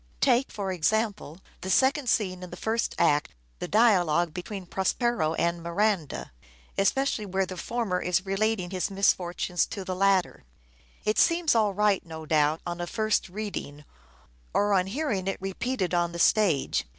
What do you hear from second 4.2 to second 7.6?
between Prospero and Miranda, especially where the